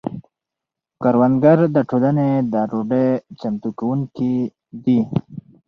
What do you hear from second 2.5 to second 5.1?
د ډوډۍ چمتو کونکي دي.